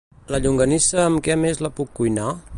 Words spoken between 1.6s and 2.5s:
la puc cuinar?